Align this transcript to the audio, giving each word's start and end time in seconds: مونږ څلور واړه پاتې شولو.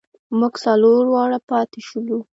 مونږ 0.37 0.53
څلور 0.65 1.03
واړه 1.13 1.39
پاتې 1.49 1.79
شولو. 1.87 2.19